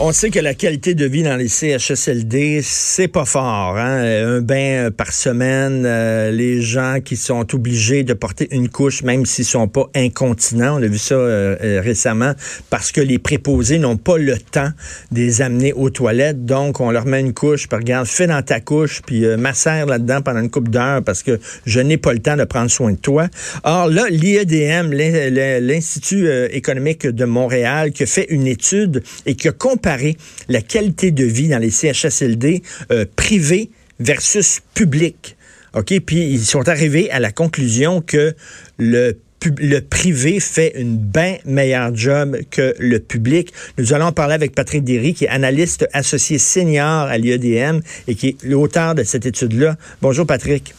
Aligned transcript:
On 0.00 0.12
sait 0.12 0.30
que 0.30 0.40
la 0.40 0.54
qualité 0.54 0.94
de 0.94 1.06
vie 1.06 1.22
dans 1.22 1.36
les 1.36 1.48
CHSLD, 1.48 2.60
c'est 2.62 3.08
pas 3.08 3.24
fort. 3.24 3.78
Hein? 3.78 4.02
Un 4.26 4.40
bain 4.40 4.90
par 4.90 5.12
semaine, 5.12 5.84
euh, 5.86 6.30
les 6.30 6.60
gens 6.60 6.98
qui 7.02 7.16
sont 7.16 7.54
obligés 7.54 8.02
de 8.02 8.12
porter 8.12 8.48
une 8.50 8.68
couche, 8.68 9.02
même 9.02 9.24
s'ils 9.24 9.44
sont 9.44 9.68
pas 9.68 9.88
incontinents, 9.94 10.78
on 10.78 10.82
a 10.82 10.86
vu 10.86 10.98
ça 10.98 11.14
euh, 11.14 11.56
euh, 11.62 11.80
récemment, 11.82 12.32
parce 12.70 12.92
que 12.92 13.00
les 13.00 13.18
préposés 13.18 13.78
n'ont 13.78 13.96
pas 13.96 14.18
le 14.18 14.36
temps 14.36 14.70
de 15.10 15.18
les 15.18 15.40
amener 15.40 15.72
aux 15.72 15.90
toilettes. 15.90 16.44
Donc, 16.44 16.80
on 16.80 16.90
leur 16.90 17.06
met 17.06 17.20
une 17.20 17.32
couche, 17.32 17.68
puis 17.68 17.78
regarde, 17.78 18.06
fais 18.06 18.26
dans 18.26 18.42
ta 18.42 18.60
couche, 18.60 19.00
puis 19.06 19.24
macère 19.36 19.86
là-dedans 19.86 20.22
pendant 20.22 20.40
une 20.40 20.50
couple 20.50 20.70
d'heures 20.70 21.02
parce 21.04 21.22
que 21.22 21.38
je 21.64 21.80
n'ai 21.80 21.96
pas 21.96 22.12
le 22.12 22.18
temps 22.18 22.36
de 22.36 22.44
prendre 22.44 22.70
soin 22.70 22.92
de 22.92 22.96
toi. 22.96 23.28
Or 23.64 23.88
là, 23.88 24.06
l'IEDM, 24.10 24.92
l'Institut 24.92 26.28
économique 26.50 27.06
de 27.06 27.24
Montréal, 27.24 27.92
qui 27.92 28.02
a 28.02 28.06
fait 28.06 28.26
une 28.28 28.46
étude 28.46 29.02
et 29.24 29.34
qui 29.34 29.48
a 29.48 29.51
comparer 29.52 30.16
la 30.48 30.60
qualité 30.60 31.10
de 31.10 31.24
vie 31.24 31.48
dans 31.48 31.58
les 31.58 31.70
CHSLD 31.70 32.62
euh, 32.90 33.04
privés 33.16 33.70
versus 34.00 34.60
publics. 34.74 35.36
OK? 35.74 35.98
Puis 36.00 36.24
ils 36.24 36.44
sont 36.44 36.68
arrivés 36.68 37.10
à 37.10 37.20
la 37.20 37.32
conclusion 37.32 38.00
que 38.00 38.34
le 38.78 39.16
le 39.58 39.80
privé 39.80 40.40
fait 40.40 40.72
une 40.76 40.96
bien 40.96 41.36
meilleure 41.44 41.94
job 41.94 42.38
que 42.50 42.74
le 42.78 42.98
public. 42.98 43.52
Nous 43.78 43.92
allons 43.92 44.12
parler 44.12 44.34
avec 44.34 44.54
Patrick 44.54 44.84
Derry, 44.84 45.14
qui 45.14 45.24
est 45.24 45.28
analyste 45.28 45.88
associé 45.92 46.38
senior 46.38 46.84
à 46.84 47.18
l'IEDM 47.18 47.80
et 48.06 48.14
qui 48.14 48.28
est 48.28 48.44
l'auteur 48.44 48.94
de 48.94 49.02
cette 49.02 49.26
étude-là. 49.26 49.76
Bonjour, 50.00 50.26
Patrick. 50.26 50.74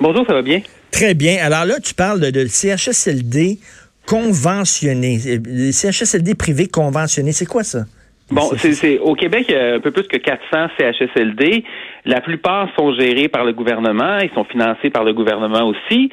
Bonjour, 0.00 0.26
ça 0.26 0.34
va 0.34 0.42
bien? 0.42 0.62
Très 0.90 1.14
bien. 1.14 1.38
Alors 1.40 1.64
là, 1.64 1.78
tu 1.80 1.94
parles 1.94 2.20
de, 2.20 2.30
de 2.30 2.46
CHSLD 2.46 3.58
conventionné. 4.06 5.40
Les 5.44 5.72
CHSLD 5.72 6.34
privés 6.34 6.66
conventionnés, 6.66 7.32
c'est 7.32 7.46
quoi 7.46 7.62
ça? 7.62 7.84
Bon, 8.30 8.42
c'est 8.56 8.98
au 8.98 9.14
Québec, 9.14 9.46
il 9.48 9.54
y 9.54 9.58
a 9.58 9.74
un 9.74 9.80
peu 9.80 9.90
plus 9.90 10.06
que 10.06 10.18
400 10.18 10.68
CHSLD. 10.78 11.64
La 12.04 12.20
plupart 12.20 12.68
sont 12.78 12.92
gérés 12.92 13.28
par 13.28 13.44
le 13.44 13.52
gouvernement, 13.52 14.18
ils 14.18 14.30
sont 14.34 14.44
financés 14.44 14.90
par 14.90 15.04
le 15.04 15.14
gouvernement 15.14 15.66
aussi. 15.66 16.10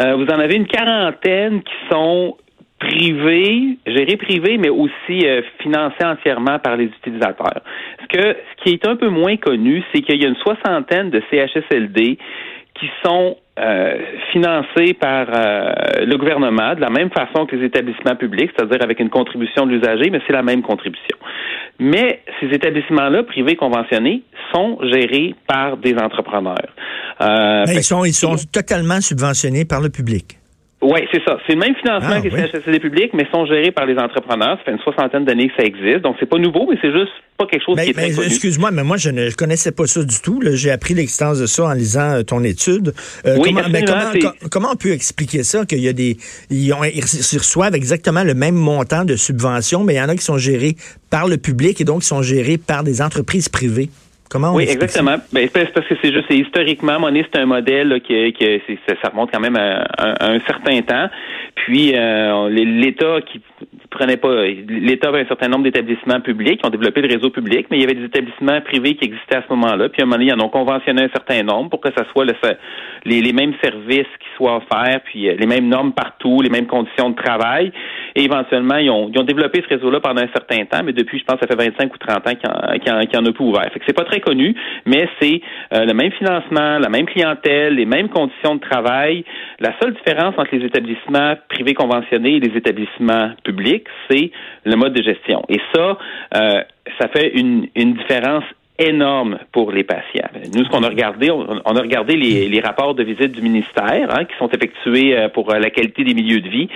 Euh, 0.00 0.14
vous 0.14 0.26
en 0.26 0.38
avez 0.38 0.54
une 0.54 0.66
quarantaine 0.66 1.62
qui 1.62 1.74
sont 1.90 2.36
privés, 2.78 3.76
gérés 3.86 4.16
privés, 4.16 4.56
mais 4.56 4.68
aussi 4.68 5.26
euh, 5.26 5.42
financés 5.60 6.04
entièrement 6.04 6.60
par 6.60 6.76
les 6.76 6.84
utilisateurs. 6.84 7.62
Ce 8.02 8.06
que 8.06 8.36
ce 8.36 8.62
qui 8.62 8.74
est 8.74 8.86
un 8.86 8.94
peu 8.94 9.08
moins 9.08 9.36
connu, 9.36 9.82
c'est 9.92 10.02
qu'il 10.02 10.22
y 10.22 10.24
a 10.24 10.28
une 10.28 10.36
soixantaine 10.36 11.10
de 11.10 11.20
CHSLD 11.28 12.18
qui 12.78 12.88
sont 13.04 13.36
euh, 13.58 13.98
financés 14.32 14.94
par 14.94 15.26
euh, 15.34 16.04
le 16.06 16.16
gouvernement 16.16 16.74
de 16.74 16.80
la 16.80 16.90
même 16.90 17.10
façon 17.10 17.46
que 17.46 17.56
les 17.56 17.66
établissements 17.66 18.14
publics, 18.14 18.50
c'est-à-dire 18.56 18.82
avec 18.82 19.00
une 19.00 19.10
contribution 19.10 19.66
de 19.66 19.72
l'usager, 19.72 20.10
mais 20.10 20.20
c'est 20.26 20.32
la 20.32 20.42
même 20.42 20.62
contribution. 20.62 21.16
Mais 21.80 22.20
ces 22.40 22.46
établissements-là, 22.46 23.24
privés 23.24 23.56
conventionnés, 23.56 24.22
sont 24.52 24.78
gérés 24.92 25.34
par 25.46 25.76
des 25.76 25.94
entrepreneurs. 25.94 26.74
Euh, 27.20 27.64
ils 27.68 27.82
sont, 27.82 28.04
ils 28.04 28.14
sont 28.14 28.36
totalement 28.52 29.00
subventionnés 29.00 29.64
par 29.64 29.80
le 29.80 29.88
public. 29.88 30.38
Oui, 30.80 31.00
c'est 31.12 31.22
ça. 31.24 31.38
C'est 31.46 31.54
le 31.54 31.58
même 31.58 31.74
financement 31.74 32.14
ah, 32.14 32.20
que 32.20 32.28
les 32.28 32.30
CHSLD 32.30 32.78
publics, 32.78 33.10
mais 33.12 33.26
sont 33.32 33.44
gérés 33.46 33.72
par 33.72 33.84
les 33.84 33.98
entrepreneurs. 33.98 34.58
Ça 34.58 34.64
fait 34.64 34.70
une 34.70 34.78
soixantaine 34.78 35.24
d'années 35.24 35.48
que 35.48 35.54
ça 35.56 35.64
existe. 35.64 36.02
Donc, 36.02 36.16
c'est 36.20 36.28
pas 36.28 36.38
nouveau, 36.38 36.68
mais 36.70 36.78
c'est 36.80 36.92
juste 36.92 37.10
pas 37.36 37.46
quelque 37.46 37.64
chose 37.64 37.80
qui 37.80 37.90
est 37.90 37.92
très 37.92 38.26
Excuse-moi, 38.26 38.70
mais 38.70 38.84
moi, 38.84 38.96
je 38.96 39.10
ne 39.10 39.28
connaissais 39.32 39.72
pas 39.72 39.86
ça 39.86 40.04
du 40.04 40.20
tout. 40.20 40.40
J'ai 40.52 40.70
appris 40.70 40.94
l'existence 40.94 41.40
de 41.40 41.46
ça 41.46 41.64
en 41.64 41.72
lisant 41.72 42.12
euh, 42.12 42.22
ton 42.22 42.44
étude. 42.44 42.94
Euh, 43.26 43.36
oui, 43.40 43.52
comment, 43.52 43.68
mais 43.68 43.82
comment, 43.82 44.30
comment, 44.52 44.68
on 44.72 44.76
peut 44.76 44.92
expliquer 44.92 45.42
ça, 45.42 45.66
qu'il 45.66 45.80
y 45.80 45.88
a 45.88 45.92
des... 45.92 46.16
Ils, 46.50 46.72
ont, 46.72 46.84
ils 46.84 47.02
reçoivent 47.02 47.74
exactement 47.74 48.22
le 48.22 48.34
même 48.34 48.54
montant 48.54 49.04
de 49.04 49.16
subventions, 49.16 49.82
mais 49.82 49.94
il 49.94 49.98
y 49.98 50.00
en 50.00 50.08
a 50.08 50.14
qui 50.14 50.24
sont 50.24 50.38
gérés 50.38 50.76
par 51.10 51.26
le 51.26 51.38
public 51.38 51.80
et 51.80 51.84
donc 51.84 52.02
qui 52.02 52.06
sont 52.06 52.22
gérés 52.22 52.58
par 52.58 52.84
des 52.84 53.02
entreprises 53.02 53.48
privées? 53.48 53.90
Oui, 54.34 54.66
exactement. 54.68 55.16
Ben, 55.32 55.48
c'est 55.52 55.72
parce 55.72 55.86
que 55.86 55.94
c'est 56.02 56.12
juste, 56.12 56.30
historiquement, 56.30 57.00
Monet, 57.00 57.24
c'est 57.32 57.40
un 57.40 57.46
modèle 57.46 58.00
qui, 58.02 58.32
qui 58.32 58.78
ça, 58.86 59.08
remonte 59.10 59.30
quand 59.32 59.40
même 59.40 59.56
à, 59.56 59.86
un 60.20 60.40
certain 60.40 60.80
temps. 60.82 61.08
Puis 61.54 61.92
euh, 61.94 62.48
l'État 62.48 63.20
qui 63.22 63.40
prenait 63.90 64.16
pas, 64.16 64.44
l'État 64.68 65.08
avait 65.08 65.22
un 65.22 65.26
certain 65.26 65.48
nombre 65.48 65.64
d'établissements 65.64 66.20
publics 66.20 66.60
qui 66.60 66.66
ont 66.66 66.70
développé 66.70 67.00
le 67.00 67.08
réseau 67.08 67.30
public, 67.30 67.66
mais 67.70 67.78
il 67.78 67.80
y 67.80 67.84
avait 67.84 67.94
des 67.94 68.04
établissements 68.04 68.60
privés 68.60 68.94
qui 68.96 69.06
existaient 69.06 69.36
à 69.36 69.42
ce 69.42 69.52
moment-là. 69.54 69.88
Puis 69.88 70.02
à 70.02 70.04
un 70.04 70.06
moment 70.06 70.18
donné, 70.18 70.30
ils 70.30 70.34
en 70.34 70.44
ont 70.44 70.50
conventionné 70.50 71.02
un 71.02 71.08
certain 71.08 71.42
nombre 71.42 71.70
pour 71.70 71.80
que 71.80 71.88
ça 71.96 72.04
soit 72.12 72.24
le, 72.24 72.34
les, 73.04 73.20
les 73.20 73.32
mêmes 73.32 73.54
services 73.62 74.06
qui 74.20 74.28
soient 74.36 74.56
offerts, 74.56 75.00
puis 75.04 75.28
euh, 75.28 75.36
les 75.38 75.46
mêmes 75.46 75.68
normes 75.68 75.92
partout, 75.92 76.42
les 76.42 76.50
mêmes 76.50 76.66
conditions 76.66 77.10
de 77.10 77.16
travail. 77.16 77.72
Et 78.18 78.24
éventuellement, 78.24 78.78
ils 78.78 78.90
ont, 78.90 79.08
ils 79.14 79.20
ont 79.20 79.22
développé 79.22 79.62
ce 79.62 79.72
réseau-là 79.76 80.00
pendant 80.00 80.20
un 80.20 80.28
certain 80.34 80.64
temps, 80.64 80.82
mais 80.84 80.92
depuis, 80.92 81.20
je 81.20 81.24
pense, 81.24 81.38
ça 81.40 81.46
fait 81.46 81.54
25 81.54 81.94
ou 81.94 81.98
30 81.98 82.26
ans 82.26 82.34
qu'il 82.34 82.82
n'y 82.82 82.90
en, 82.90 83.22
en, 83.22 83.26
a 83.26 83.32
plus 83.32 83.44
ouvert. 83.44 83.62
Fait 83.72 83.78
que 83.78 83.84
c'est 83.86 83.96
pas 83.96 84.04
très 84.04 84.18
connu, 84.18 84.56
mais 84.86 85.08
c'est 85.22 85.40
euh, 85.72 85.84
le 85.84 85.94
même 85.94 86.10
financement, 86.10 86.80
la 86.80 86.88
même 86.88 87.06
clientèle, 87.06 87.76
les 87.76 87.86
mêmes 87.86 88.08
conditions 88.08 88.56
de 88.56 88.60
travail. 88.60 89.24
La 89.60 89.72
seule 89.80 89.94
différence 89.94 90.34
entre 90.36 90.48
les 90.50 90.66
établissements 90.66 91.36
privés 91.48 91.74
conventionnés 91.74 92.38
et 92.38 92.40
les 92.40 92.56
établissements 92.56 93.30
publics, 93.44 93.86
c'est 94.10 94.32
le 94.64 94.74
mode 94.74 94.94
de 94.94 95.02
gestion. 95.04 95.44
Et 95.48 95.60
ça, 95.72 95.96
euh, 96.34 96.62
ça 97.00 97.06
fait 97.14 97.38
une, 97.38 97.68
une 97.76 97.94
différence 97.94 98.42
énorme 98.78 99.38
pour 99.52 99.72
les 99.72 99.84
patients. 99.84 100.28
Nous, 100.54 100.64
ce 100.64 100.70
qu'on 100.70 100.82
a 100.82 100.88
regardé, 100.88 101.30
on, 101.30 101.76
a 101.76 101.80
regardé 101.80 102.16
les, 102.16 102.48
les, 102.48 102.60
rapports 102.60 102.94
de 102.94 103.02
visite 103.02 103.32
du 103.32 103.42
ministère 103.42 104.08
hein, 104.10 104.24
qui 104.24 104.36
sont 104.38 104.48
effectués 104.48 105.16
euh, 105.16 105.28
pour 105.28 105.52
la 105.52 105.70
qualité 105.70 106.04
des 106.04 106.14
milieux 106.14 106.40
de 106.40 106.48
vie. 106.48 106.68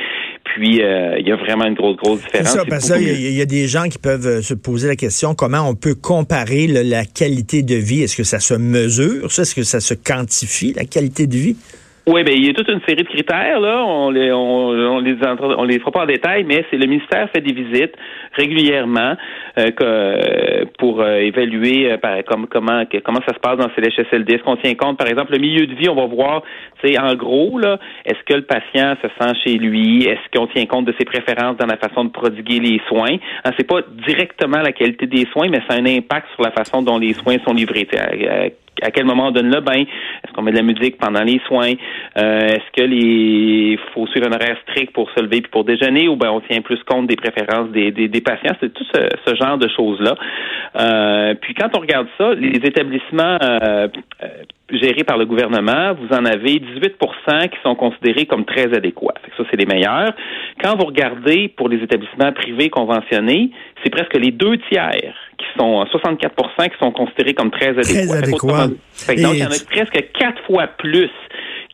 Puis, 0.45 0.81
il 0.81 1.27
y 1.27 1.33
a 1.33 1.37
vraiment 1.37 1.67
une 1.67 1.75
grosse, 1.75 1.97
grosse 1.97 2.21
différence. 2.23 2.49
C'est 2.49 2.59
ça, 2.59 2.65
parce 2.69 2.93
qu'il 2.93 3.33
y, 3.33 3.41
a 3.41 3.47
des 3.47 3.69
gens 3.69 3.85
qui 3.85 3.99
peuvent 3.99 4.41
se 4.43 4.55
poser 4.55 4.89
la 4.89 4.97
question 4.97 5.35
comment 5.35 5.69
on 5.69 5.75
peut 5.75 5.95
comparer 5.95 6.67
la 6.67 7.05
qualité 7.05 7.63
de 7.63 7.77
vie? 7.77 8.03
Est-ce 8.03 8.17
que 8.17 8.25
ça 8.25 8.41
se 8.41 8.55
mesure? 8.55 9.27
Est-ce 9.27 9.55
que 9.55 9.63
ça 9.63 9.81
se 9.81 9.95
quantifie, 9.95 10.73
la 10.75 10.85
qualité 10.85 11.27
de 11.27 11.37
vie? 11.37 11.57
Oui, 12.05 12.25
ben 12.25 12.35
il 12.37 12.45
y 12.45 12.51
a 12.51 12.53
toute 12.53 12.69
une 12.69 12.81
série 12.81 13.05
de 13.05 13.09
critères 13.09 13.61
là. 13.61 13.85
On 13.85 14.11
les 14.11 14.33
on, 14.33 14.71
on 14.71 14.99
les 14.99 15.17
on 15.41 15.65
les 15.65 15.79
fera 15.79 15.93
pas 15.93 16.03
en 16.03 16.07
détail, 16.07 16.43
mais 16.43 16.65
c'est 16.69 16.77
le 16.77 16.87
ministère 16.87 17.31
fait 17.31 17.41
des 17.41 17.53
visites 17.53 17.95
régulièrement 18.33 19.15
euh, 19.59 19.71
que, 19.71 20.65
pour 20.79 21.01
euh, 21.01 21.19
évaluer 21.19 21.93
euh, 21.93 22.23
comme, 22.27 22.49
comment 22.49 22.83
comment 23.05 23.21
ça 23.29 23.35
se 23.35 23.39
passe 23.39 23.57
dans 23.57 23.69
ces 23.77 23.89
CHSLD. 23.89 24.35
Est-ce 24.35 24.43
qu'on 24.43 24.57
tient 24.57 24.75
compte, 24.75 24.99
par 24.99 25.07
exemple, 25.07 25.31
le 25.33 25.39
milieu 25.39 25.67
de 25.67 25.75
vie, 25.75 25.89
on 25.89 25.95
va 25.95 26.07
voir, 26.07 26.43
c'est 26.83 26.99
en 26.99 27.15
gros 27.15 27.59
là, 27.61 27.79
est-ce 28.05 28.23
que 28.27 28.35
le 28.35 28.47
patient 28.47 28.97
se 29.01 29.09
sent 29.21 29.35
chez 29.45 29.59
lui, 29.59 30.05
est-ce 30.05 30.37
qu'on 30.37 30.49
tient 30.49 30.67
compte 30.67 30.87
de 30.87 30.95
ses 30.99 31.05
préférences 31.05 31.57
dans 31.59 31.67
la 31.67 31.77
façon 31.77 32.05
de 32.05 32.11
prodiguer 32.11 32.59
les 32.59 32.81
soins? 32.89 33.17
Hein, 33.45 33.51
c'est 33.57 33.69
pas 33.69 33.81
directement 34.09 34.59
la 34.59 34.73
qualité 34.73 35.07
des 35.07 35.27
soins, 35.27 35.49
mais 35.49 35.61
ça 35.69 35.77
a 35.77 35.81
un 35.81 35.87
impact 35.87 36.27
sur 36.35 36.43
la 36.43 36.51
façon 36.51 36.83
dont 36.83 36.99
les 36.99 37.13
soins 37.13 37.37
sont 37.47 37.55
livrés 37.55 37.87
à 38.83 38.91
quel 38.91 39.05
moment 39.05 39.29
on 39.29 39.31
donne 39.31 39.53
le 39.53 39.61
bain, 39.61 39.81
est-ce 39.81 40.33
qu'on 40.33 40.43
met 40.43 40.53
de 40.53 40.57
la 40.57 40.63
musique 40.63 40.99
pendant 40.99 41.23
les 41.23 41.41
soins, 41.47 41.73
euh, 42.19 42.47
est-ce 42.47 42.71
que 42.77 42.83
les 42.83 43.79
faut 43.95 44.07
suivre 44.09 44.29
un 44.29 44.33
horaire 44.33 44.57
strict 44.69 44.93
pour 44.93 45.11
se 45.11 45.21
lever 45.21 45.41
puis 45.41 45.51
pour 45.51 45.65
déjeuner 45.65 46.09
ou 46.09 46.17
ben 46.17 46.31
on 46.31 46.41
tient 46.41 46.61
plus 46.61 46.83
compte 46.85 47.07
des 47.07 47.17
préférences 47.17 47.71
des, 47.71 47.91
des, 47.91 48.21
patients, 48.21 48.55
c'est 48.61 48.73
tout 48.73 48.85
ce, 48.93 49.35
genre 49.35 49.59
de 49.59 49.69
choses 49.69 50.01
là. 50.01 50.15
Euh, 50.77 51.35
puis 51.41 51.55
quand 51.55 51.77
on 51.77 51.81
regarde 51.81 52.09
ça, 52.19 52.35
les 52.35 52.61
établissements 52.65 53.39
euh, 53.43 53.89
gérés 54.73 55.05
par 55.05 55.19
le 55.19 55.27
gouvernement, 55.27 55.95
vous 55.95 56.15
en 56.15 56.25
avez 56.25 56.61
18% 56.61 57.49
qui 57.49 57.57
sont 57.63 57.75
considérés 57.75 58.27
comme 58.27 58.45
très 58.45 58.75
adéquats. 58.75 59.15
ça, 59.37 59.45
c'est 59.51 59.57
les 59.57 59.67
meilleurs. 59.67 60.13
Quand 60.63 60.77
vous 60.77 60.87
regardez 60.87 61.49
pour 61.49 61.69
les 61.69 61.79
établissements 61.79 62.33
privés 62.33 62.71
conventionnés, 62.71 63.51
c'est 63.83 63.91
presque 63.91 64.17
les 64.17 64.31
deux 64.31 64.59
tiers 64.71 65.15
qui 65.39 65.47
sont 65.59 65.85
64% 65.85 66.71
qui 66.71 66.79
sont 66.81 66.93
considérés 66.93 67.35
comme 67.35 67.51
très 67.51 67.71
adéquats. 67.71 67.93
Très 67.93 68.19
adéquats. 68.19 68.67
donc, 68.67 69.35
il 69.35 69.39
y 69.39 69.45
en 69.45 69.51
a 69.51 69.65
presque 69.71 70.13
quatre 70.19 70.43
fois 70.47 70.67
plus 70.79 71.11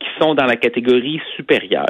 qui 0.00 0.08
sont 0.20 0.34
dans 0.34 0.46
la 0.46 0.56
catégorie 0.56 1.20
supérieure. 1.36 1.86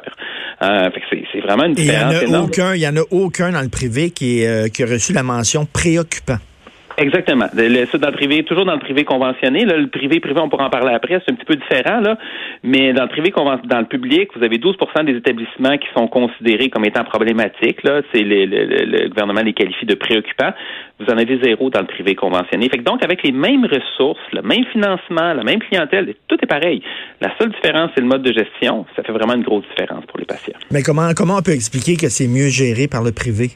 Euh, 0.62 0.88
c'est 1.32 1.40
vraiment 1.40 1.64
une 1.64 1.74
différence 1.74 2.14
Il 2.22 2.28
n'y 2.28 2.36
en, 2.36 2.40
a 2.40 2.42
aucun, 2.42 2.74
il 2.74 2.80
y 2.80 2.88
en 2.88 2.96
a 2.96 3.04
aucun 3.10 3.52
dans 3.52 3.60
le 3.60 3.68
privé 3.68 4.10
qui, 4.10 4.40
est, 4.40 4.48
euh, 4.48 4.68
qui 4.68 4.82
a 4.82 4.86
reçu 4.86 5.12
la 5.12 5.22
mention 5.22 5.66
préoccupant. 5.66 6.38
Exactement. 6.98 7.46
Le, 7.54 7.98
dans 7.98 8.08
le 8.08 8.12
privé, 8.12 8.42
toujours 8.42 8.64
dans 8.64 8.74
le 8.74 8.80
privé 8.80 9.04
conventionné. 9.04 9.64
Le 9.64 9.86
privé, 9.86 10.18
privé, 10.18 10.40
on 10.40 10.48
pourra 10.48 10.66
en 10.66 10.70
parler 10.70 10.92
après, 10.92 11.22
c'est 11.24 11.32
un 11.32 11.36
petit 11.36 11.44
peu 11.44 11.54
différent, 11.54 12.00
là. 12.00 12.18
Mais 12.64 12.92
dans 12.92 13.04
le 13.04 13.08
privé 13.08 13.32
dans 13.36 13.78
le 13.78 13.86
public, 13.86 14.30
vous 14.36 14.42
avez 14.42 14.58
12% 14.58 15.04
des 15.04 15.16
établissements 15.16 15.78
qui 15.78 15.86
sont 15.96 16.08
considérés 16.08 16.70
comme 16.70 16.84
étant 16.84 17.04
problématiques. 17.04 17.84
Là, 17.84 18.02
c'est 18.12 18.22
le, 18.22 18.46
le, 18.46 19.08
gouvernement 19.08 19.42
les 19.42 19.52
qualifie 19.52 19.86
de 19.86 19.94
préoccupants. 19.94 20.52
Vous 20.98 21.06
en 21.06 21.16
avez 21.16 21.38
zéro 21.42 21.70
dans 21.70 21.80
le 21.80 21.86
privé 21.86 22.16
conventionné. 22.16 22.68
Fait 22.68 22.78
que 22.78 22.82
donc, 22.82 23.04
avec 23.04 23.22
les 23.22 23.32
mêmes 23.32 23.64
ressources, 23.64 24.20
le 24.32 24.42
même 24.42 24.64
financement, 24.72 25.34
la 25.34 25.44
même 25.44 25.60
clientèle, 25.60 26.14
tout 26.26 26.36
est 26.42 26.46
pareil. 26.46 26.82
La 27.20 27.30
seule 27.38 27.50
différence, 27.50 27.92
c'est 27.94 28.00
le 28.00 28.08
mode 28.08 28.22
de 28.22 28.32
gestion. 28.32 28.86
Ça 28.96 29.04
fait 29.04 29.12
vraiment 29.12 29.34
une 29.34 29.44
grosse 29.44 29.64
différence 29.70 30.04
pour 30.06 30.18
les 30.18 30.26
patients. 30.26 30.58
Mais 30.72 30.82
comment, 30.82 31.10
comment 31.16 31.36
on 31.38 31.42
peut 31.42 31.54
expliquer 31.54 31.96
que 31.96 32.08
c'est 32.08 32.26
mieux 32.26 32.48
géré 32.48 32.88
par 32.88 33.04
le 33.04 33.12
privé? 33.12 33.50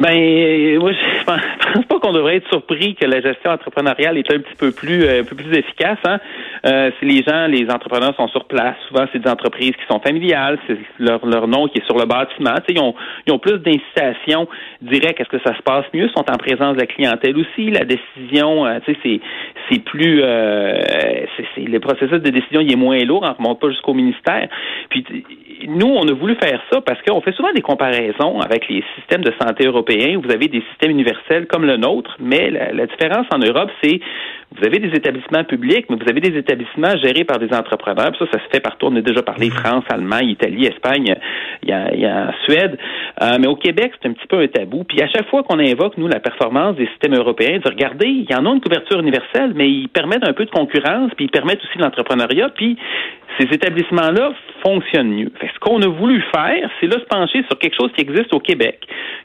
Ben, 0.00 0.78
moi, 0.78 0.92
je 1.20 1.24
pense 1.24 1.84
pas 1.84 1.98
qu'on 2.00 2.12
devrait 2.14 2.36
être 2.36 2.48
surpris 2.48 2.94
que 2.94 3.04
la 3.04 3.20
gestion 3.20 3.50
entrepreneuriale 3.50 4.16
est 4.16 4.32
un 4.32 4.38
petit 4.38 4.56
peu 4.58 4.72
plus, 4.72 5.04
euh, 5.04 5.20
un 5.20 5.24
peu 5.24 5.36
plus 5.36 5.52
efficace. 5.52 5.98
Hein? 6.04 6.18
Euh, 6.64 6.90
si 6.98 7.04
les 7.04 7.22
gens, 7.22 7.46
les 7.46 7.70
entrepreneurs 7.70 8.16
sont 8.16 8.28
sur 8.28 8.46
place, 8.46 8.76
souvent 8.88 9.04
c'est 9.12 9.18
des 9.18 9.28
entreprises 9.28 9.72
qui 9.72 9.86
sont 9.90 10.00
familiales, 10.00 10.58
c'est 10.66 10.78
leur, 10.98 11.24
leur 11.26 11.46
nom 11.46 11.68
qui 11.68 11.80
est 11.80 11.84
sur 11.84 11.98
le 11.98 12.06
bâtiment. 12.06 12.54
Ils 12.70 12.80
ont, 12.80 12.94
ils 13.26 13.32
ont 13.34 13.38
plus 13.38 13.58
d'incitation 13.58 14.48
directe. 14.80 15.20
Est-ce 15.20 15.28
que 15.28 15.42
ça 15.44 15.54
se 15.54 15.62
passe 15.62 15.84
mieux? 15.92 16.06
Ils 16.06 16.12
sont 16.16 16.30
en 16.30 16.38
présence 16.38 16.76
de 16.76 16.80
la 16.80 16.86
clientèle 16.86 17.36
aussi. 17.36 17.70
La 17.70 17.84
décision, 17.84 18.64
euh, 18.64 18.78
c'est, 18.86 19.20
c'est 19.70 19.84
plus, 19.84 20.22
euh, 20.22 20.80
c'est, 21.54 21.60
le 21.60 21.78
processus 21.78 22.22
de 22.22 22.30
décision 22.30 22.60
il 22.60 22.72
est 22.72 22.76
moins 22.76 23.04
lourd. 23.04 23.22
On 23.22 23.34
remonte 23.34 23.60
pas 23.60 23.68
jusqu'au 23.68 23.92
ministère. 23.92 24.48
Puis 24.88 25.04
nous, 25.68 25.86
on 25.86 26.06
a 26.08 26.12
voulu 26.12 26.34
faire 26.36 26.60
ça 26.70 26.80
parce 26.80 27.00
qu'on 27.02 27.20
fait 27.20 27.32
souvent 27.32 27.52
des 27.52 27.62
comparaisons 27.62 28.40
avec 28.40 28.68
les 28.68 28.84
systèmes 28.96 29.22
de 29.22 29.32
santé 29.40 29.66
européens 29.66 30.16
où 30.16 30.22
vous 30.22 30.30
avez 30.30 30.48
des 30.48 30.62
systèmes 30.70 30.90
universels 30.90 31.46
comme 31.46 31.64
le 31.64 31.76
nôtre, 31.76 32.16
mais 32.20 32.50
la, 32.50 32.86
différence 32.86 33.26
en 33.32 33.38
Europe, 33.38 33.70
c'est 33.82 34.00
vous 34.56 34.66
avez 34.66 34.78
des 34.78 34.88
établissements 34.88 35.44
publics, 35.44 35.86
mais 35.88 35.96
vous 35.96 36.08
avez 36.08 36.20
des 36.20 36.36
établissements 36.36 36.96
gérés 36.96 37.24
par 37.24 37.38
des 37.38 37.54
entrepreneurs. 37.54 38.12
ça, 38.18 38.26
ça 38.32 38.38
se 38.38 38.48
fait 38.52 38.60
partout. 38.60 38.86
On 38.86 38.96
a 38.96 39.00
déjà 39.00 39.22
parlé 39.22 39.48
France, 39.48 39.84
Allemagne, 39.88 40.30
Italie, 40.30 40.66
Espagne, 40.66 41.14
il 41.62 41.68
y 41.68 41.72
a, 41.72 41.94
il 41.94 42.00
y 42.00 42.06
a 42.06 42.32
Suède. 42.44 42.76
Euh, 43.22 43.36
mais 43.38 43.46
au 43.46 43.56
Québec, 43.56 43.92
c'est 44.00 44.08
un 44.08 44.12
petit 44.12 44.26
peu 44.26 44.40
un 44.40 44.48
tabou. 44.48 44.84
Puis 44.84 45.00
à 45.02 45.08
chaque 45.08 45.28
fois 45.28 45.44
qu'on 45.44 45.58
invoque, 45.60 45.96
nous, 45.98 46.08
la 46.08 46.18
performance 46.20 46.76
des 46.76 46.86
systèmes 46.86 47.14
européens, 47.14 47.58
de 47.58 47.68
regarder, 47.68 48.06
il 48.06 48.28
y 48.28 48.34
en 48.34 48.44
a 48.44 48.50
une 48.50 48.60
couverture 48.60 48.98
universelle, 48.98 49.52
mais 49.54 49.70
ils 49.70 49.88
permettent 49.88 50.26
un 50.28 50.32
peu 50.32 50.44
de 50.44 50.50
concurrence, 50.50 51.12
puis 51.16 51.26
ils 51.26 51.30
permettent 51.30 51.62
aussi 51.62 51.78
l'entrepreneuriat, 51.78 52.50
puis 52.50 52.76
ces 53.40 53.54
établissements-là 53.54 54.32
fonctionnent 54.62 55.12
mieux. 55.12 55.32
ce 55.40 55.58
qu'on 55.60 55.80
a 55.82 55.86
voulu 55.86 56.22
faire, 56.34 56.70
c'est 56.80 56.86
là 56.86 56.98
se 56.98 57.06
pencher 57.06 57.42
sur 57.48 57.58
quelque 57.58 57.74
chose 57.74 57.90
qui 57.94 58.02
existe 58.02 58.32
au 58.34 58.40
Québec, 58.40 58.80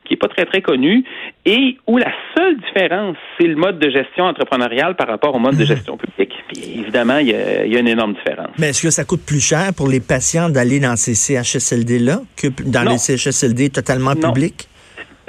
qui 0.06 0.13
n'est 0.13 0.17
pas 0.17 0.27
très, 0.27 0.45
très 0.45 0.62
connu, 0.62 1.03
et 1.45 1.77
où 1.88 1.97
la 1.97 2.12
seule 2.35 2.57
différence, 2.57 3.17
c'est 3.38 3.47
le 3.47 3.56
mode 3.56 3.79
de 3.79 3.89
gestion 3.89 4.25
entrepreneuriale 4.25 4.95
par 4.95 5.07
rapport 5.07 5.35
au 5.35 5.39
mode 5.39 5.57
de 5.57 5.65
gestion 5.75 5.97
publique. 5.97 6.33
Puis, 6.47 6.79
évidemment, 6.79 7.17
il 7.17 7.29
y, 7.29 7.35
a, 7.35 7.79
une 7.79 7.88
énorme 7.88 8.13
différence. 8.13 8.51
Mais 8.57 8.69
est-ce 8.69 8.83
que 8.83 8.89
ça 8.89 9.03
coûte 9.03 9.25
plus 9.25 9.45
cher 9.45 9.71
pour 9.75 9.89
les 9.89 10.00
patients 10.00 10.50
d'aller 10.50 10.79
dans 10.79 10.95
ces 10.95 11.15
CHSLD-là 11.15 12.19
que 12.38 12.47
dans 12.63 12.83
les 12.83 12.97
CHSLD 12.97 13.69
totalement 13.69 14.15
publics? 14.15 14.67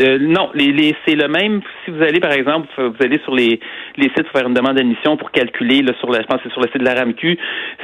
Euh, 0.00 0.18
non, 0.20 0.50
les, 0.54 0.94
c'est 1.06 1.14
le 1.14 1.26
même. 1.26 1.62
Si 1.84 1.90
vous 1.90 2.02
allez, 2.02 2.20
par 2.20 2.32
exemple, 2.32 2.68
vous 2.76 2.96
allez 3.00 3.18
sur 3.24 3.34
les, 3.34 3.60
les 3.96 4.08
sites 4.10 4.24
pour 4.24 4.32
faire 4.32 4.48
une 4.48 4.54
demande 4.54 4.76
d'admission 4.76 5.16
pour 5.16 5.30
calculer, 5.30 5.82
là, 5.82 5.92
sur 6.00 6.10
la, 6.10 6.20
je 6.20 6.26
pense 6.26 6.38
que 6.38 6.48
c'est 6.48 6.52
sur 6.52 6.60
le 6.60 6.68
site 6.68 6.78
de 6.80 6.84
la 6.84 6.94
RAMQ, 6.94 7.38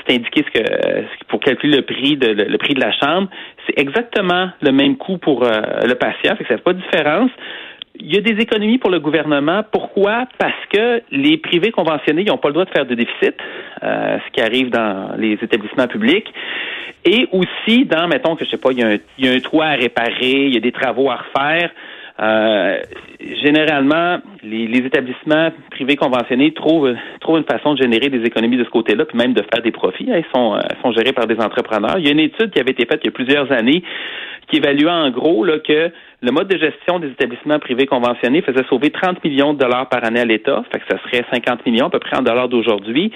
c'est 0.07 0.15
indiqué 0.15 0.45
ce 0.47 0.61
que 0.61 1.27
pour 1.29 1.41
calculer 1.41 1.77
le 1.77 1.83
prix 1.83 2.17
de 2.17 2.29
le, 2.29 2.59
prix 2.59 2.75
de 2.75 2.81
la 2.81 2.93
chambre. 2.93 3.29
C'est 3.67 3.79
exactement 3.79 4.51
le 4.61 4.73
même 4.73 4.97
coût 4.97 5.19
pour 5.19 5.45
euh, 5.45 5.51
le 5.85 5.95
patient, 5.95 6.37
fait 6.37 6.45
que 6.45 6.49
ça 6.49 6.57
fait 6.57 6.63
pas 6.63 6.73
de 6.73 6.81
différence. 6.81 7.31
Il 8.01 8.13
y 8.13 8.17
a 8.17 8.21
des 8.23 8.41
économies 8.41 8.79
pour 8.79 8.91
le 8.91 9.01
gouvernement. 9.01 9.63
Pourquoi? 9.71 10.27
Parce 10.39 10.67
que 10.71 11.03
les 11.11 11.37
privés 11.37 11.71
conventionnés, 11.71 12.25
n'ont 12.25 12.39
pas 12.39 12.49
le 12.49 12.55
droit 12.55 12.65
de 12.65 12.71
faire 12.71 12.87
de 12.87 12.95
déficit, 12.95 13.35
euh, 13.83 14.19
ce 14.27 14.33
qui 14.33 14.41
arrive 14.41 14.71
dans 14.71 15.11
les 15.19 15.35
établissements 15.35 15.89
publics. 15.89 16.33
Et 17.05 17.29
aussi, 17.33 17.85
dans, 17.85 18.09
mettons 18.09 18.35
que 18.37 18.45
je 18.45 18.51
sais 18.51 18.57
pas, 18.57 18.71
il 18.73 18.79
y, 18.79 18.83
a 18.83 18.89
un, 18.89 18.99
il 19.19 19.27
y 19.27 19.29
a 19.29 19.33
un 19.33 19.41
toit 19.41 19.67
à 19.67 19.75
réparer, 19.75 20.47
il 20.47 20.55
y 20.55 20.57
a 20.57 20.61
des 20.61 20.73
travaux 20.73 21.11
à 21.11 21.17
refaire. 21.17 21.71
Euh, 22.21 22.79
généralement, 23.43 24.19
les, 24.43 24.67
établissements 24.79 25.51
privés 25.71 25.97
conventionnés 25.97 26.53
trouvent, 26.53 26.95
trouvent 27.21 27.39
une 27.39 27.45
façon 27.45 27.75
de 27.75 27.83
générer 27.83 28.09
des 28.11 28.23
économies 28.25 28.59
de 28.59 28.65
ce 28.65 28.71
côté-là, 28.71 29.05
puis 29.07 29.17
même 29.17 29.33
de 29.33 29.43
faire 29.43 29.63
des 29.63 29.71
profits. 29.71 30.05
Ils 30.07 30.25
sont, 30.35 30.55
euh, 30.55 30.61
sont 30.83 30.93
gérés 30.93 31.13
par 31.13 31.27
des 31.27 31.41
entrepreneurs. 31.41 31.99
Il 31.99 32.05
y 32.05 32.09
a 32.09 32.13
une 32.13 32.21
étude 32.21 32.51
qui 32.51 32.61
avait 32.61 32.73
été 32.73 32.85
faite 32.87 33.01
il 33.03 33.07
y 33.07 33.09
a 33.09 33.13
plusieurs 33.13 33.51
années 33.51 33.83
qui 34.49 34.59
évaluait 34.59 34.91
en 34.91 35.11
gros 35.11 35.45
là, 35.45 35.59
que 35.59 35.91
le 36.23 36.31
mode 36.31 36.47
de 36.47 36.57
gestion 36.57 37.01
des 37.01 37.09
établissements 37.09 37.59
privés 37.59 37.87
conventionnés 37.87 38.43
faisait 38.43 38.65
sauver 38.69 38.91
30 38.91 39.23
millions 39.25 39.55
de 39.55 39.59
dollars 39.59 39.89
par 39.89 40.05
année 40.05 40.21
à 40.21 40.25
l'État, 40.25 40.63
fait 40.71 40.79
que 40.79 40.85
ça 40.89 41.03
serait 41.03 41.25
50 41.33 41.67
millions 41.67 41.87
à 41.87 41.91
peu 41.91 41.99
près 41.99 42.17
en 42.17 42.23
dollars 42.23 42.49
d'aujourd'hui. 42.49 43.11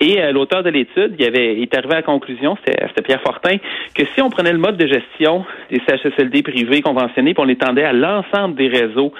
Et 0.00 0.20
euh, 0.20 0.32
l'auteur 0.32 0.62
de 0.62 0.68
l'étude, 0.68 1.14
il 1.18 1.24
avait 1.24 1.58
est 1.60 1.74
arrivé 1.74 1.94
à 1.94 1.96
la 1.96 2.02
conclusion, 2.02 2.58
c'était 2.64 3.02
Pierre 3.02 3.22
Fortin, 3.22 3.56
que 3.94 4.02
si 4.14 4.20
on 4.20 4.28
prenait 4.28 4.52
le 4.52 4.58
mode 4.58 4.76
de 4.76 4.86
gestion 4.86 5.46
des 5.70 5.80
CHSLD 5.88 6.42
privés 6.42 6.82
conventionnés, 6.82 7.32
puis 7.32 7.42
on 7.42 7.46
l'étendait 7.46 7.84
à 7.84 7.94
l'ensemble 7.94 8.56
des 8.56 8.68
réseaux 8.68 9.12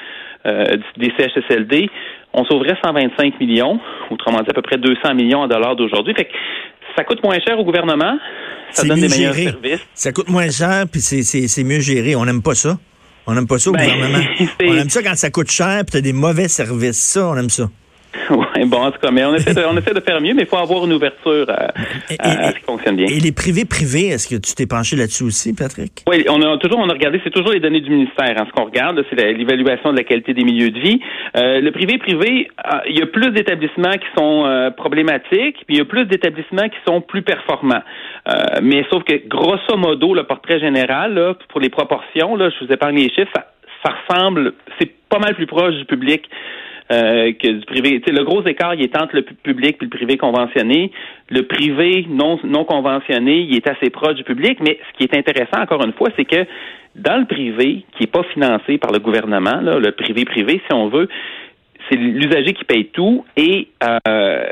euh, 0.44 0.76
des 0.98 1.12
CHSLD, 1.18 1.88
on 2.34 2.44
sauverait 2.44 2.76
125 2.84 3.40
millions, 3.40 3.80
autrement 4.10 4.40
dit 4.40 4.50
à 4.50 4.54
peu 4.54 4.62
près 4.62 4.76
200 4.76 5.14
millions 5.14 5.40
en 5.40 5.48
dollars 5.48 5.76
d'aujourd'hui. 5.76 6.14
Fait 6.14 6.26
que 6.26 6.32
ça 6.94 7.04
coûte 7.04 7.22
moins 7.22 7.38
cher 7.40 7.58
au 7.58 7.64
gouvernement, 7.64 8.18
ça 8.70 8.86
donne 8.86 9.00
des 9.00 9.08
meilleurs 9.08 9.34
services. 9.34 9.88
Ça 9.94 10.12
coûte 10.12 10.28
moins 10.28 10.50
cher, 10.50 10.84
puis 10.90 11.00
c'est 11.00 11.64
mieux 11.64 11.80
géré. 11.80 12.16
On 12.16 12.26
n'aime 12.26 12.42
pas 12.42 12.54
ça. 12.54 12.76
On 13.26 13.34
n'aime 13.34 13.46
pas 13.46 13.58
ça 13.58 13.70
au 13.70 13.72
ben, 13.72 13.84
gouvernement. 13.84 14.24
On 14.60 14.76
aime 14.76 14.90
ça 14.90 15.02
quand 15.02 15.16
ça 15.16 15.30
coûte 15.30 15.50
cher 15.50 15.84
puis 15.84 15.92
tu 15.92 15.96
as 15.98 16.00
des 16.00 16.12
mauvais 16.12 16.48
services. 16.48 16.98
Ça, 16.98 17.26
on 17.26 17.36
aime 17.36 17.50
ça. 17.50 17.68
bon, 18.66 18.78
en 18.78 18.90
tout 18.90 18.98
cas, 18.98 19.10
mais 19.10 19.24
on 19.24 19.34
essaie 19.34 19.54
de, 19.54 19.62
on 19.64 19.76
essaie 19.76 19.94
de 19.94 20.00
faire 20.00 20.20
mieux, 20.20 20.34
mais 20.34 20.42
il 20.42 20.48
faut 20.48 20.56
avoir 20.56 20.84
une 20.84 20.92
ouverture 20.92 21.46
à, 21.50 21.72
ce 22.08 22.54
qui 22.58 22.64
fonctionne 22.64 22.96
bien. 22.96 23.06
Et 23.06 23.20
les 23.20 23.32
privés 23.32 23.64
privés, 23.64 24.08
est-ce 24.08 24.28
que 24.28 24.40
tu 24.40 24.54
t'es 24.54 24.66
penché 24.66 24.96
là-dessus 24.96 25.24
aussi, 25.24 25.54
Patrick? 25.54 26.04
Oui, 26.08 26.24
on 26.28 26.40
a 26.42 26.58
toujours, 26.58 26.78
on 26.78 26.88
a 26.88 26.92
regardé, 26.92 27.20
c'est 27.24 27.30
toujours 27.30 27.52
les 27.52 27.60
données 27.60 27.80
du 27.80 27.90
ministère. 27.90 28.34
Hein, 28.36 28.46
ce 28.46 28.52
qu'on 28.52 28.66
regarde, 28.66 29.02
c'est 29.08 29.16
l'évaluation 29.16 29.92
de 29.92 29.96
la 29.96 30.04
qualité 30.04 30.34
des 30.34 30.44
milieux 30.44 30.70
de 30.70 30.78
vie. 30.78 31.00
Euh, 31.36 31.60
le 31.60 31.70
privé 31.72 31.98
privé, 31.98 32.48
ah, 32.58 32.82
il 32.88 32.98
y 32.98 33.02
a 33.02 33.06
plus 33.06 33.30
d'établissements 33.30 33.92
qui 33.92 34.06
sont 34.16 34.44
euh, 34.46 34.70
problématiques, 34.70 35.64
puis 35.66 35.76
il 35.76 35.78
y 35.78 35.80
a 35.80 35.84
plus 35.84 36.06
d'établissements 36.06 36.68
qui 36.68 36.78
sont 36.86 37.00
plus 37.00 37.22
performants. 37.22 37.82
Euh, 38.28 38.60
mais 38.62 38.84
sauf 38.90 39.04
que, 39.04 39.26
grosso 39.28 39.76
modo, 39.76 40.14
le 40.14 40.24
portrait 40.24 40.60
général, 40.60 41.14
là, 41.14 41.34
pour 41.48 41.60
les 41.60 41.70
proportions, 41.70 42.36
là, 42.36 42.50
je 42.50 42.64
vous 42.64 42.72
épargne 42.72 42.96
les 42.96 43.10
chiffres, 43.10 43.30
ça, 43.34 43.46
ça 43.84 43.94
ressemble, 44.08 44.52
c'est 44.78 44.90
pas 45.08 45.18
mal 45.18 45.34
plus 45.34 45.46
proche 45.46 45.74
du 45.74 45.84
public. 45.84 46.28
Euh, 46.90 47.32
que 47.34 47.46
du 47.46 47.66
privé. 47.66 48.02
le 48.04 48.24
gros 48.24 48.44
écart, 48.46 48.74
il 48.74 48.82
est 48.82 49.00
entre 49.00 49.14
le 49.14 49.22
public 49.22 49.76
et 49.80 49.84
le 49.84 49.90
privé 49.90 50.16
conventionné. 50.16 50.90
Le 51.28 51.42
privé 51.42 52.04
non, 52.08 52.36
conventionné, 52.64 53.46
il 53.48 53.54
est 53.54 53.68
assez 53.68 53.90
proche 53.90 54.16
du 54.16 54.24
public, 54.24 54.58
mais 54.60 54.76
ce 54.90 54.98
qui 54.98 55.04
est 55.04 55.16
intéressant, 55.16 55.62
encore 55.62 55.84
une 55.84 55.92
fois, 55.92 56.08
c'est 56.16 56.24
que 56.24 56.44
dans 56.96 57.18
le 57.18 57.26
privé, 57.26 57.84
qui 57.96 58.02
n'est 58.02 58.06
pas 58.08 58.24
financé 58.34 58.78
par 58.78 58.90
le 58.90 58.98
gouvernement, 58.98 59.60
le 59.60 59.92
privé-privé, 59.92 60.60
si 60.66 60.74
on 60.74 60.88
veut, 60.88 61.08
c'est 61.90 61.96
l'usager 61.96 62.52
qui 62.52 62.64
paye 62.64 62.86
tout 62.86 63.24
et 63.36 63.68
euh, 63.82 64.44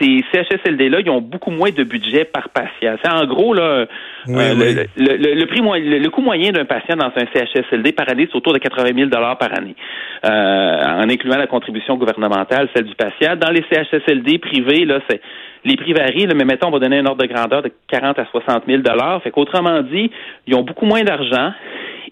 ces 0.00 0.24
CHSLD-là, 0.32 1.00
ils 1.00 1.10
ont 1.10 1.20
beaucoup 1.20 1.50
moins 1.50 1.70
de 1.70 1.84
budget 1.84 2.24
par 2.24 2.48
patient. 2.48 2.96
C'est 3.02 3.10
en 3.10 3.24
gros 3.26 3.54
là, 3.54 3.62
euh, 3.62 3.86
le, 4.26 4.86
Le, 4.96 5.44
prix 5.46 5.60
le, 5.60 6.08
coût 6.08 6.22
moyen 6.22 6.50
d'un 6.50 6.64
patient 6.64 6.96
dans 6.96 7.12
un 7.14 7.26
CHSLD 7.32 7.92
par 7.92 8.08
année, 8.08 8.26
c'est 8.30 8.36
autour 8.36 8.52
de 8.52 8.58
80 8.58 8.90
000 8.96 9.10
par 9.10 9.56
année, 9.56 9.76
euh, 10.24 10.28
en 10.28 11.08
incluant 11.08 11.36
la 11.36 11.46
contribution 11.46 11.96
gouvernementale, 11.96 12.68
celle 12.74 12.86
du 12.86 12.94
patient. 12.94 13.36
Dans 13.36 13.50
les 13.50 13.64
CHSLD 13.70 14.38
privés, 14.38 14.84
là, 14.84 15.00
c'est 15.08 15.20
les 15.64 15.76
prix 15.76 15.92
varient, 15.92 16.26
mais 16.34 16.44
mettons, 16.44 16.68
on 16.68 16.72
va 16.72 16.80
donner 16.80 16.98
un 16.98 17.06
ordre 17.06 17.22
de 17.22 17.32
grandeur 17.32 17.62
de 17.62 17.70
40 17.88 18.18
à 18.18 18.26
60 18.26 18.64
000 18.66 18.82
Fait 19.22 19.30
qu'autrement 19.30 19.80
dit, 19.82 20.10
ils 20.46 20.54
ont 20.56 20.62
beaucoup 20.62 20.86
moins 20.86 21.04
d'argent. 21.04 21.52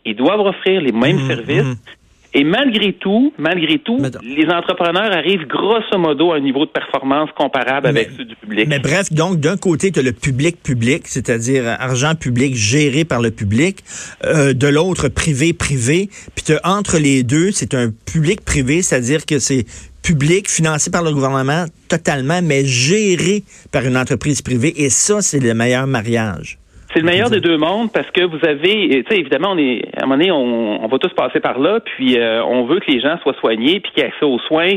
Ils 0.04 0.14
doivent 0.14 0.40
offrir 0.40 0.80
les 0.80 0.92
mêmes 0.92 1.16
mmh, 1.16 1.28
services. 1.28 1.64
Mmh. 1.64 1.99
Et 2.32 2.44
malgré 2.44 2.92
tout, 2.92 3.32
malgré 3.38 3.78
tout, 3.78 3.98
les 4.22 4.46
entrepreneurs 4.46 5.12
arrivent 5.12 5.46
grosso 5.48 5.98
modo 5.98 6.32
à 6.32 6.36
un 6.36 6.40
niveau 6.40 6.64
de 6.64 6.70
performance 6.70 7.30
comparable 7.36 7.88
avec 7.88 8.10
ceux 8.16 8.24
du 8.24 8.36
public. 8.36 8.68
Mais 8.68 8.78
bref, 8.78 9.12
donc 9.12 9.40
d'un 9.40 9.56
côté, 9.56 9.90
tu 9.90 9.98
as 9.98 10.02
le 10.02 10.12
public 10.12 10.62
public, 10.62 11.02
c'est-à-dire 11.06 11.66
argent 11.66 12.14
public 12.14 12.54
géré 12.54 13.04
par 13.04 13.20
le 13.20 13.32
public, 13.32 13.82
euh, 14.24 14.52
de 14.52 14.68
l'autre 14.68 15.08
privé 15.08 15.52
privé, 15.52 16.08
puis 16.36 16.54
entre 16.62 16.98
les 16.98 17.24
deux, 17.24 17.50
c'est 17.50 17.74
un 17.74 17.90
public 17.90 18.44
privé, 18.44 18.82
c'est-à-dire 18.82 19.26
que 19.26 19.40
c'est 19.40 19.64
public 20.02 20.48
financé 20.48 20.90
par 20.90 21.02
le 21.02 21.12
gouvernement 21.12 21.66
totalement, 21.88 22.40
mais 22.42 22.64
géré 22.64 23.42
par 23.72 23.84
une 23.84 23.96
entreprise 23.96 24.40
privée. 24.40 24.72
Et 24.82 24.88
ça, 24.88 25.20
c'est 25.20 25.40
le 25.40 25.52
meilleur 25.52 25.86
mariage. 25.86 26.59
C'est 26.92 27.00
le 27.00 27.06
meilleur 27.06 27.30
des 27.30 27.40
deux 27.40 27.56
mondes 27.56 27.92
parce 27.92 28.10
que 28.10 28.22
vous 28.24 28.44
avez, 28.44 29.04
tu 29.04 29.04
sais, 29.08 29.20
évidemment, 29.20 29.52
on 29.52 29.58
est, 29.58 29.82
à 29.96 30.02
un 30.02 30.06
moment 30.06 30.16
donné, 30.16 30.32
on, 30.32 30.88
va 30.88 30.98
tous 30.98 31.14
passer 31.14 31.38
par 31.38 31.60
là, 31.60 31.78
puis 31.78 32.18
euh, 32.18 32.42
on 32.44 32.64
veut 32.64 32.80
que 32.80 32.90
les 32.90 33.00
gens 33.00 33.16
soient 33.22 33.34
soignés, 33.34 33.78
puis 33.78 33.92
qu'ils 33.92 34.02
aient 34.02 34.08
accès 34.08 34.24
aux 34.24 34.40
soins. 34.40 34.74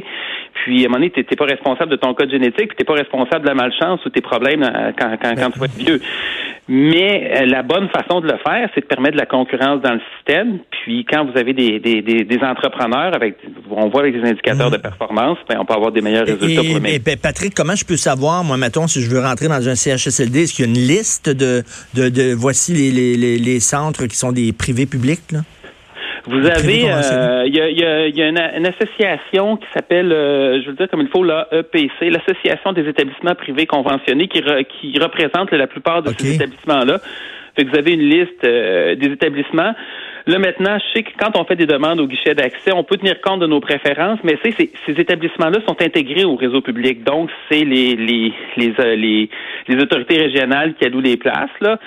Puis 0.63 0.83
à 0.83 0.85
un 0.85 0.89
moment 0.89 0.99
donné, 0.99 1.09
t'es 1.09 1.35
pas 1.35 1.45
responsable 1.45 1.89
de 1.89 1.95
ton 1.95 2.13
code 2.13 2.29
génétique, 2.29 2.67
puis 2.67 2.77
t'es 2.77 2.83
pas 2.83 2.93
responsable 2.93 3.41
de 3.41 3.47
la 3.47 3.55
malchance 3.55 4.05
ou 4.05 4.09
tes 4.09 4.21
problèmes 4.21 4.61
euh, 4.61 4.91
quand, 4.97 5.17
quand, 5.19 5.33
quand 5.35 5.49
tu 5.49 5.59
vas 5.59 5.65
être 5.65 5.75
vieux. 5.77 5.99
Mais 6.69 7.41
euh, 7.41 7.45
la 7.45 7.61
bonne 7.61 7.89
façon 7.89 8.21
de 8.21 8.27
le 8.27 8.37
faire, 8.37 8.69
c'est 8.73 8.81
de 8.81 8.85
permettre 8.85 9.15
de 9.15 9.19
la 9.19 9.25
concurrence 9.25 9.81
dans 9.81 9.93
le 9.93 10.01
système. 10.15 10.59
Puis 10.71 11.03
quand 11.03 11.25
vous 11.25 11.37
avez 11.37 11.53
des, 11.53 11.79
des, 11.79 12.01
des, 12.01 12.39
entrepreneurs 12.41 13.13
avec, 13.13 13.35
on 13.69 13.89
voit 13.89 14.01
avec 14.01 14.13
des 14.13 14.29
indicateurs 14.29 14.69
mmh. 14.69 14.73
de 14.73 14.77
performance, 14.77 15.37
ben, 15.49 15.57
on 15.59 15.65
peut 15.65 15.73
avoir 15.73 15.91
des 15.91 16.01
meilleurs 16.01 16.25
résultats 16.25 16.61
pour 16.61 16.75
le 16.75 16.99
ben, 16.99 17.17
Patrick, 17.21 17.53
comment 17.53 17.75
je 17.75 17.83
peux 17.83 17.97
savoir, 17.97 18.45
moi, 18.45 18.55
mettons, 18.55 18.87
si 18.87 19.01
je 19.01 19.09
veux 19.09 19.19
rentrer 19.19 19.49
dans 19.49 19.67
un 19.67 19.75
CHSLD, 19.75 20.43
est-ce 20.43 20.53
qu'il 20.53 20.65
y 20.65 20.67
a 20.69 20.71
une 20.71 20.87
liste 20.87 21.29
de, 21.29 21.63
de, 21.95 22.02
de 22.09 22.33
voici 22.33 22.73
les, 22.73 23.17
les, 23.17 23.37
les, 23.37 23.59
centres 23.59 24.05
qui 24.05 24.15
sont 24.15 24.31
des 24.31 24.53
privés 24.53 24.85
publics, 24.85 25.31
là? 25.31 25.39
Vous 26.25 26.45
avez, 26.47 26.89
euh, 26.89 27.43
il 27.45 27.53
y, 27.53 27.59
a, 27.59 28.07
y, 28.07 28.21
a, 28.21 28.27
une, 28.29 28.65
association 28.65 29.57
qui 29.57 29.67
s'appelle, 29.73 30.13
euh, 30.13 30.61
je 30.61 30.69
veux 30.69 30.75
dire 30.75 30.87
comme 30.89 31.01
il 31.01 31.09
faut, 31.09 31.23
l'EPC, 31.23 32.09
l'Association 32.09 32.71
des 32.71 32.87
établissements 32.87 33.35
privés 33.35 33.65
conventionnés, 33.65 34.29
qui, 34.29 34.41
qui 34.41 34.97
représente 34.99 35.51
la 35.51 35.67
plupart 35.67 36.01
de 36.01 36.13
ces 36.17 36.35
établissements-là. 36.35 37.01
Fait 37.55 37.65
que 37.65 37.69
vous 37.69 37.77
avez 37.77 37.93
une 37.93 38.09
liste 38.09 38.43
euh, 38.43 38.95
des 38.95 39.07
établissements. 39.07 39.73
Là, 40.25 40.39
maintenant, 40.39 40.77
je 40.79 40.97
sais 40.97 41.03
que 41.03 41.11
quand 41.19 41.37
on 41.37 41.43
fait 41.43 41.57
des 41.57 41.65
demandes 41.65 41.99
au 41.99 42.07
guichet 42.07 42.33
d'accès, 42.33 42.71
on 42.73 42.83
peut 42.83 42.95
tenir 42.97 43.19
compte 43.21 43.41
de 43.41 43.47
nos 43.47 43.59
préférences, 43.59 44.19
mais 44.23 44.37
c'est, 44.43 44.55
ces 44.85 44.99
établissements-là 44.99 45.59
sont 45.67 45.81
intégrés 45.81 46.23
au 46.23 46.35
réseau 46.35 46.61
public. 46.61 47.03
Donc, 47.03 47.29
c'est 47.49 47.65
les, 47.65 47.95
les, 47.95 48.33
les, 48.55 48.73
les, 48.95 49.29
les 49.67 49.81
autorités 49.81 50.17
régionales 50.17 50.75
qui 50.75 50.85
allouent 50.85 51.01
les 51.01 51.17
places. 51.17 51.49
Là 51.59 51.77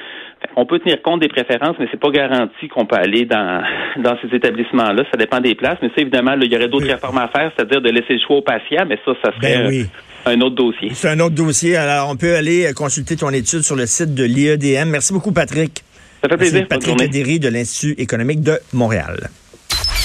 on 0.57 0.67
peut 0.67 0.79
tenir 0.79 1.03
compte 1.03 1.21
des 1.21 1.29
préférences, 1.29 1.77
mais 1.79 1.87
c'est 1.91 2.01
pas 2.01 2.11
garanti 2.11 2.69
qu'on 2.69 2.87
peut 2.87 2.97
aller 2.97 3.25
dans, 3.25 3.63
dans 4.03 4.17
ces 4.23 4.35
établissements-là. 4.35 5.05
Ça 5.11 5.17
dépend 5.17 5.41
des 5.41 5.55
places. 5.55 5.79
Mais 5.83 5.89
ça, 5.89 6.01
évidemment, 6.03 6.35
il 6.41 6.53
y 6.53 6.57
aurait 6.57 6.69
d'autres 6.69 6.87
réformes 6.87 7.19
à 7.19 7.29
faire, 7.29 7.51
c'est-à-dire 7.57 7.81
de 7.81 7.91
laisser 7.91 8.15
le 8.15 8.21
choix 8.27 8.37
aux 8.37 8.43
patients, 8.43 8.85
mais 8.89 8.99
ça, 9.05 9.13
ça 9.23 9.33
serait 9.37 9.69
ben 9.69 9.87
un 10.27 10.41
autre 10.41 10.57
dossier. 10.57 10.91
C'est 10.93 11.09
un 11.09 11.21
autre 11.21 11.35
dossier. 11.35 11.77
Alors, 11.77 12.11
on 12.11 12.17
peut 12.17 12.35
aller 12.35 12.71
consulter 12.75 13.17
ton 13.17 13.31
étude 13.31 13.63
sur 13.63 13.77
le 13.77 13.87
site 13.87 14.15
de 14.15 14.25
l'IEDM. 14.25 14.89
Merci 14.91 15.13
beaucoup, 15.13 15.33
Patrick. 15.33 15.83
Ça 16.23 16.29
fait 16.29 16.37
plaisir. 16.37 16.67
Patrick 16.69 17.01
Adéry 17.01 17.39
de 17.39 17.49
l'Institut 17.49 17.95
économique 18.01 18.41
de 18.41 18.59
Montréal. 18.73 19.31